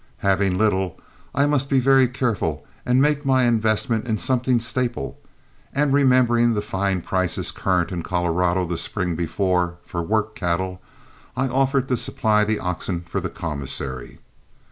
Having 0.25 0.57
little, 0.57 0.99
I 1.35 1.45
must 1.45 1.69
be 1.69 1.79
very 1.79 2.07
careful 2.07 2.65
and 2.87 2.99
make 3.03 3.23
my 3.23 3.43
investment 3.43 4.07
in 4.07 4.17
something 4.17 4.59
staple; 4.59 5.19
and 5.75 5.93
remembering 5.93 6.55
the 6.55 6.61
fine 6.63 7.03
prices 7.03 7.51
current 7.51 7.91
in 7.91 8.01
Colorado 8.01 8.65
the 8.65 8.79
spring 8.79 9.13
before 9.15 9.77
for 9.85 10.01
work 10.01 10.33
cattle, 10.33 10.81
I 11.37 11.47
offered 11.49 11.87
to 11.89 11.97
supply 11.97 12.43
the 12.43 12.57
oxen 12.57 13.01
for 13.07 13.21
the 13.21 13.29
commissary. 13.29 14.17